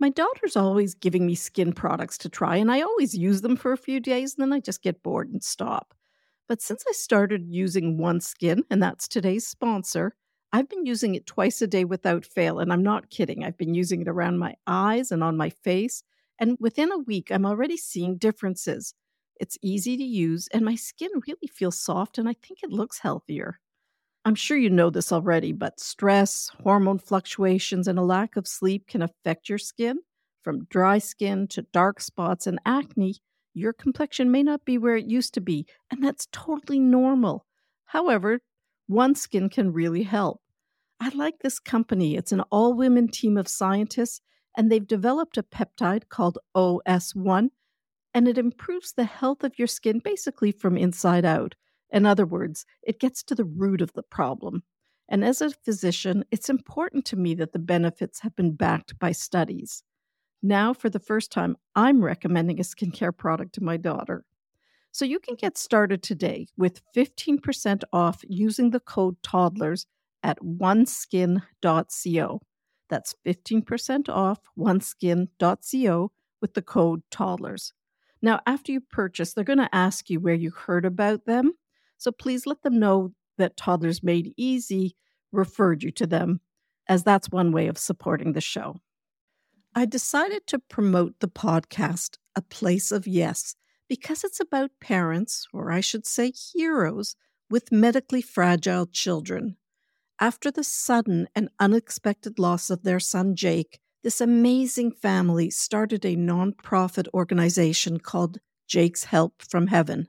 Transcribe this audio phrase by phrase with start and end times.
[0.00, 3.72] My daughter's always giving me skin products to try, and I always use them for
[3.72, 5.94] a few days and then I just get bored and stop.
[6.48, 10.16] But since I started using OneSkin, and that's today's sponsor,
[10.52, 12.58] I've been using it twice a day without fail.
[12.58, 13.44] And I'm not kidding.
[13.44, 16.02] I've been using it around my eyes and on my face.
[16.40, 18.94] And within a week, I'm already seeing differences.
[19.36, 22.98] It's easy to use, and my skin really feels soft, and I think it looks
[22.98, 23.60] healthier.
[24.24, 28.86] I'm sure you know this already, but stress, hormone fluctuations, and a lack of sleep
[28.86, 29.98] can affect your skin.
[30.42, 33.16] From dry skin to dark spots and acne,
[33.54, 37.46] your complexion may not be where it used to be, and that's totally normal.
[37.86, 38.40] However,
[38.90, 40.40] OneSkin can really help.
[41.00, 42.16] I like this company.
[42.16, 44.20] It's an all women team of scientists,
[44.56, 47.48] and they've developed a peptide called OS1,
[48.12, 51.54] and it improves the health of your skin basically from inside out.
[51.92, 54.62] In other words, it gets to the root of the problem.
[55.08, 59.12] And as a physician, it's important to me that the benefits have been backed by
[59.12, 59.82] studies.
[60.42, 64.24] Now, for the first time, I'm recommending a skincare product to my daughter.
[64.92, 69.86] So you can get started today with 15% off using the code toddlers
[70.22, 71.42] at oneskin.co.
[72.88, 77.72] That's 15% off oneskin.co with the code toddlers.
[78.22, 81.54] Now, after you purchase, they're going to ask you where you heard about them.
[82.00, 84.96] So please let them know that Toddlers Made Easy
[85.32, 86.40] referred you to them,
[86.88, 88.76] as that's one way of supporting the show.
[89.74, 93.54] I decided to promote the podcast, A Place of Yes,
[93.86, 97.16] because it's about parents, or I should say heroes,
[97.50, 99.58] with medically fragile children.
[100.18, 106.16] After the sudden and unexpected loss of their son Jake, this amazing family started a
[106.16, 110.08] nonprofit organization called Jake's Help from Heaven.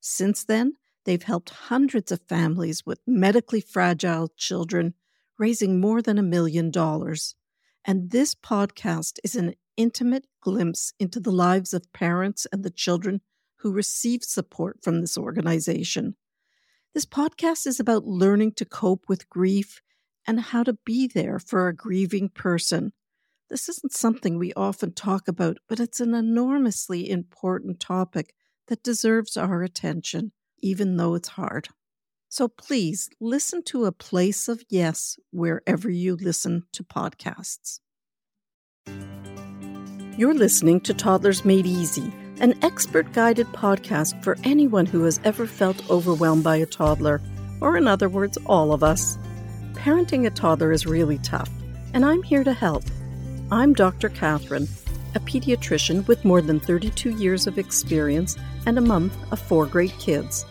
[0.00, 0.74] Since then,
[1.04, 4.94] they've helped hundreds of families with medically fragile children,
[5.38, 7.34] raising more than a million dollars.
[7.84, 13.20] And this podcast is an intimate glimpse into the lives of parents and the children
[13.56, 16.16] who receive support from this organization.
[16.94, 19.80] This podcast is about learning to cope with grief
[20.26, 22.92] and how to be there for a grieving person.
[23.48, 28.34] This isn't something we often talk about, but it's an enormously important topic
[28.68, 31.68] that deserves our attention, even though it's hard.
[32.28, 37.80] So please listen to A Place of Yes wherever you listen to podcasts.
[40.16, 45.46] You're listening to Toddlers Made Easy, an expert guided podcast for anyone who has ever
[45.46, 47.20] felt overwhelmed by a toddler,
[47.60, 49.18] or in other words, all of us.
[49.74, 51.50] Parenting a toddler is really tough,
[51.92, 52.84] and I'm here to help.
[53.50, 54.08] I'm Dr.
[54.08, 54.68] Cathryn,
[55.14, 59.92] a pediatrician with more than 32 years of experience and a mom of four great
[59.98, 60.46] kids.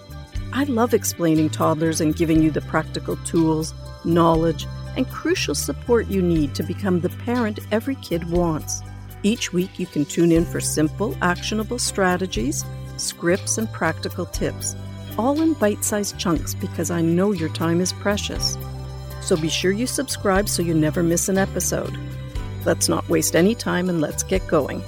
[0.53, 3.73] I love explaining toddlers and giving you the practical tools,
[4.03, 4.67] knowledge,
[4.97, 8.81] and crucial support you need to become the parent every kid wants.
[9.23, 12.65] Each week, you can tune in for simple, actionable strategies,
[12.97, 14.75] scripts, and practical tips,
[15.17, 18.57] all in bite sized chunks because I know your time is precious.
[19.21, 21.97] So be sure you subscribe so you never miss an episode.
[22.65, 24.83] Let's not waste any time and let's get going.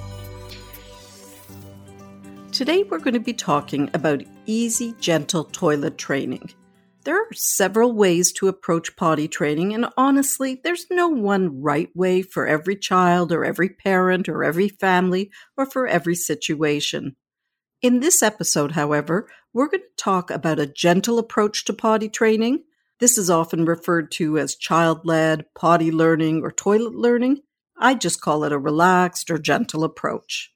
[2.54, 6.52] Today, we're going to be talking about easy, gentle toilet training.
[7.02, 12.22] There are several ways to approach potty training, and honestly, there's no one right way
[12.22, 17.16] for every child or every parent or every family or for every situation.
[17.82, 22.62] In this episode, however, we're going to talk about a gentle approach to potty training.
[23.00, 27.40] This is often referred to as child led, potty learning, or toilet learning.
[27.76, 30.53] I just call it a relaxed or gentle approach.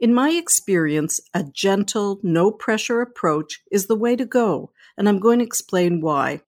[0.00, 5.18] In my experience, a gentle, no pressure approach is the way to go, and I'm
[5.18, 6.42] going to explain why.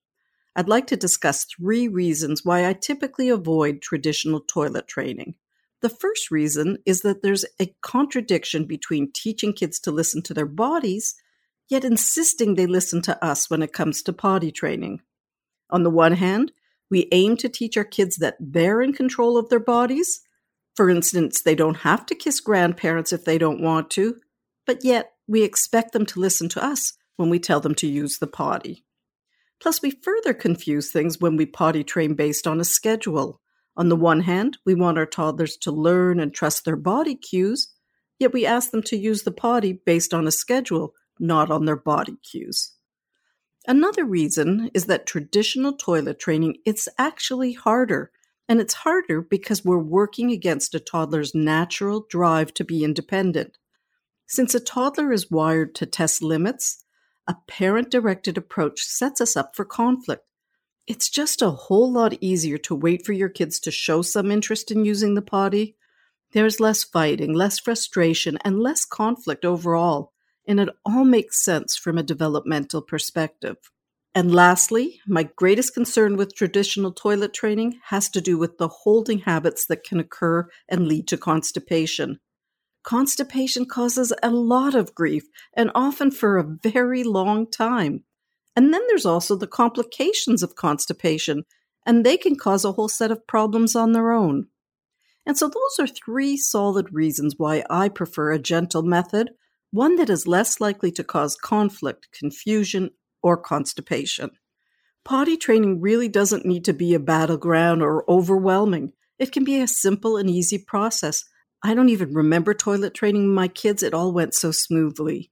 [0.55, 5.35] I'd like to discuss three reasons why I typically avoid traditional toilet training.
[5.81, 10.45] The first reason is that there's a contradiction between teaching kids to listen to their
[10.45, 11.15] bodies,
[11.67, 15.01] yet insisting they listen to us when it comes to potty training.
[15.69, 16.53] On the one hand,
[16.89, 20.21] we aim to teach our kids that they're in control of their bodies,
[20.75, 24.17] for instance, they don't have to kiss grandparents if they don't want to,
[24.65, 28.19] but yet we expect them to listen to us when we tell them to use
[28.19, 28.85] the potty.
[29.61, 33.41] Plus, we further confuse things when we potty train based on a schedule.
[33.77, 37.71] On the one hand, we want our toddlers to learn and trust their body cues,
[38.17, 41.75] yet we ask them to use the potty based on a schedule, not on their
[41.75, 42.73] body cues.
[43.67, 48.11] Another reason is that traditional toilet training it's actually harder
[48.51, 53.57] and it's harder because we're working against a toddler's natural drive to be independent.
[54.27, 56.83] Since a toddler is wired to test limits,
[57.25, 60.25] a parent directed approach sets us up for conflict.
[60.85, 64.69] It's just a whole lot easier to wait for your kids to show some interest
[64.69, 65.77] in using the potty,
[66.33, 70.11] There's less fighting, less frustration, and less conflict overall,
[70.45, 73.55] and it all makes sense from a developmental perspective.
[74.13, 79.19] And lastly, my greatest concern with traditional toilet training has to do with the holding
[79.19, 82.19] habits that can occur and lead to constipation.
[82.83, 85.23] Constipation causes a lot of grief
[85.55, 88.03] and often for a very long time.
[88.55, 91.43] And then there's also the complications of constipation,
[91.85, 94.47] and they can cause a whole set of problems on their own.
[95.25, 99.29] And so, those are three solid reasons why I prefer a gentle method,
[99.69, 102.89] one that is less likely to cause conflict, confusion,
[103.21, 104.31] or constipation.
[105.03, 108.93] Potty training really doesn't need to be a battleground or overwhelming.
[109.17, 111.23] It can be a simple and easy process.
[111.63, 115.31] I don't even remember toilet training my kids, it all went so smoothly.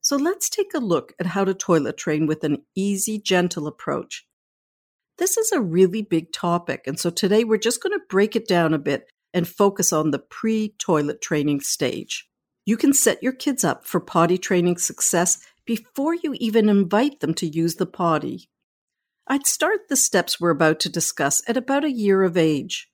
[0.00, 4.26] So let's take a look at how to toilet train with an easy, gentle approach.
[5.16, 8.48] This is a really big topic, and so today we're just going to break it
[8.48, 12.28] down a bit and focus on the pre toilet training stage.
[12.66, 17.34] You can set your kids up for potty training success before you even invite them
[17.34, 18.48] to use the potty.
[19.26, 22.90] I'd start the steps we're about to discuss at about a year of age.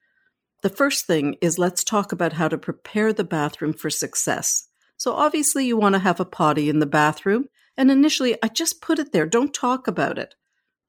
[0.63, 4.69] The first thing is let's talk about how to prepare the bathroom for success.
[4.97, 7.47] So, obviously, you want to have a potty in the bathroom,
[7.77, 10.35] and initially, I just put it there, don't talk about it.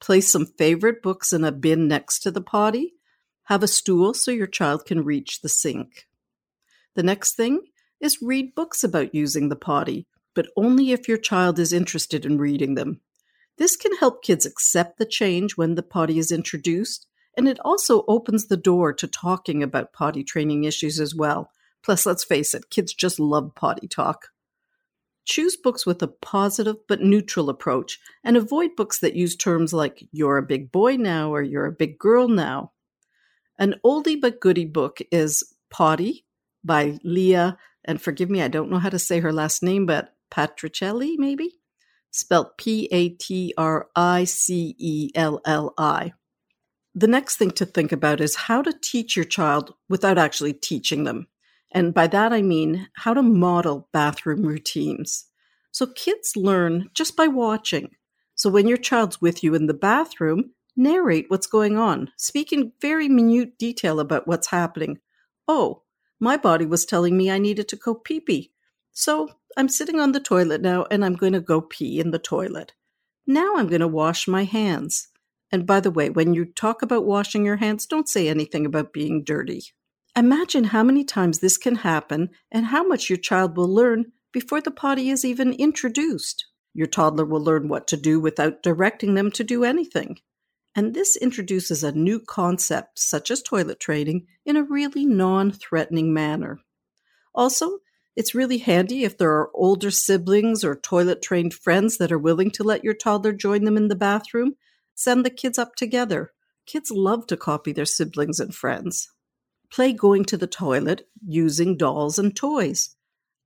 [0.01, 2.95] Place some favorite books in a bin next to the potty.
[3.45, 6.07] Have a stool so your child can reach the sink.
[6.95, 7.61] The next thing
[7.99, 12.37] is read books about using the potty but only if your child is interested in
[12.37, 13.01] reading them.
[13.57, 17.07] This can help kids accept the change when the potty is introduced,
[17.37, 21.51] and it also opens the door to talking about potty training issues as well.
[21.83, 24.29] Plus, let's face it, kids just love potty talk.
[25.25, 30.07] Choose books with a positive but neutral approach and avoid books that use terms like
[30.11, 32.71] you're a big boy now or you're a big girl now.
[33.59, 36.25] An oldie but goodie book is Potty
[36.63, 40.13] by Leah, and forgive me, I don't know how to say her last name, but
[40.31, 41.59] Patricelli, maybe?
[42.11, 46.13] Spelled P A T R I C E L L I.
[46.93, 51.05] The next thing to think about is how to teach your child without actually teaching
[51.05, 51.27] them.
[51.71, 55.25] And by that I mean how to model bathroom routines.
[55.71, 57.91] So kids learn just by watching.
[58.35, 62.11] So when your child's with you in the bathroom, narrate what's going on.
[62.17, 64.99] Speak in very minute detail about what's happening.
[65.47, 65.83] Oh,
[66.19, 68.51] my body was telling me I needed to go pee pee.
[68.91, 72.19] So I'm sitting on the toilet now and I'm going to go pee in the
[72.19, 72.74] toilet.
[73.27, 75.07] Now I'm going to wash my hands.
[75.51, 78.94] And by the way, when you talk about washing your hands, don't say anything about
[78.94, 79.63] being dirty.
[80.15, 84.62] Imagine how many times this can happen and how much your child will learn before
[84.62, 86.45] the potty is even introduced.
[86.74, 90.18] Your toddler will learn what to do without directing them to do anything.
[90.74, 96.13] And this introduces a new concept, such as toilet training, in a really non threatening
[96.13, 96.59] manner.
[97.36, 97.80] Also,
[98.15, 102.51] it's really handy if there are older siblings or toilet trained friends that are willing
[102.51, 104.55] to let your toddler join them in the bathroom.
[104.95, 106.33] Send the kids up together.
[106.65, 109.09] Kids love to copy their siblings and friends.
[109.71, 112.95] Play going to the toilet using dolls and toys.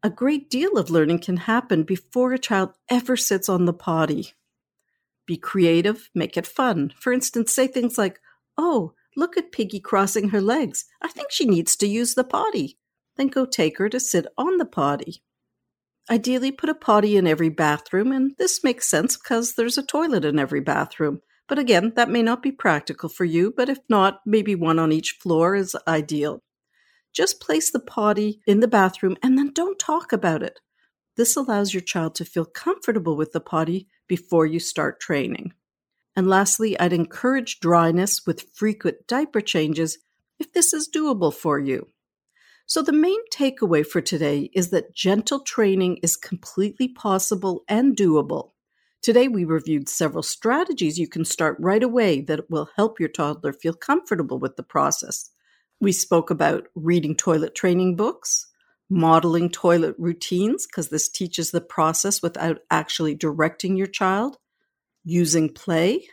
[0.01, 4.33] A great deal of learning can happen before a child ever sits on the potty.
[5.27, 6.91] Be creative, make it fun.
[6.99, 8.19] For instance, say things like,
[8.57, 10.85] Oh, look at Piggy crossing her legs.
[11.01, 12.77] I think she needs to use the potty
[13.17, 15.21] then go take her to sit on the potty.
[16.09, 20.23] Ideally, put a potty in every bathroom, and this makes sense because there's a toilet
[20.23, 21.21] in every bathroom.
[21.47, 24.91] But again, that may not be practical for you, but if not, maybe one on
[24.91, 26.41] each floor is ideal.
[27.13, 30.59] Just place the potty in the bathroom and then don't talk about it.
[31.15, 35.53] This allows your child to feel comfortable with the potty before you start training.
[36.15, 39.97] And lastly, I'd encourage dryness with frequent diaper changes
[40.39, 41.87] if this is doable for you.
[42.67, 48.51] So, the main takeaway for today is that gentle training is completely possible and doable.
[49.03, 53.53] Today, we reviewed several strategies you can start right away that will help your toddler
[53.53, 55.29] feel comfortable with the process.
[55.79, 58.47] We spoke about reading toilet training books,
[58.89, 64.37] modeling toilet routines, because this teaches the process without actually directing your child,
[65.03, 66.07] using play,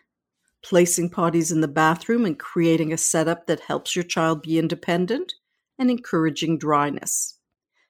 [0.62, 5.32] placing potties in the bathroom and creating a setup that helps your child be independent,
[5.78, 7.38] and encouraging dryness.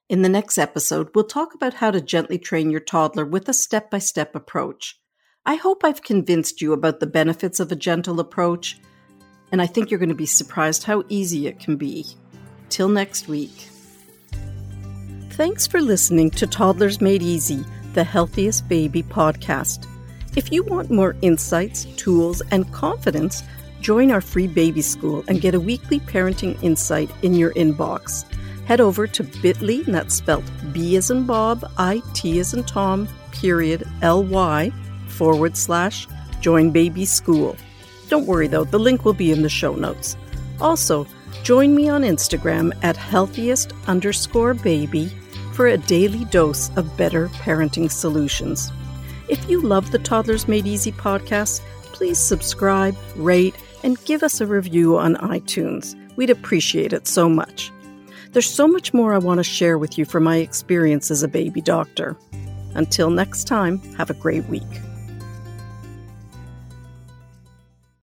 [0.09, 3.55] In the next episode, we'll talk about how to gently train your toddler with a
[3.55, 5.01] step by step approach.
[5.47, 8.79] I hope I've convinced you about the benefits of a gentle approach,
[9.51, 12.07] and I think you're going to be surprised how easy it can be.
[12.69, 13.69] Till next week.
[15.31, 19.87] Thanks for listening to Toddlers Made Easy, the Healthiest Baby podcast.
[20.37, 23.43] If you want more insights, tools, and confidence,
[23.83, 28.25] Join our free baby school and get a weekly parenting insight in your inbox.
[28.65, 32.65] head over to bit.ly, and that's spelled B as in Bob, I T as in
[32.65, 34.73] Tom, period, L Y,
[35.09, 36.07] forward slash
[36.41, 37.57] join baby school.
[38.09, 40.17] Don't worry though, the link will be in the show notes.
[40.61, 41.07] Also,
[41.43, 45.11] join me on Instagram at healthiest underscore baby
[45.53, 48.71] for a daily dose of better parenting solutions.
[49.29, 51.61] If you love the Toddlers Made Easy podcast,
[52.03, 53.55] please subscribe, rate,
[53.85, 55.95] and give us a review on iTunes.
[56.17, 57.71] We'd appreciate it so much.
[58.33, 61.29] There's so much more I want to share with you from my experience as a
[61.29, 62.17] baby doctor.
[62.75, 64.67] Until next time, have a great week.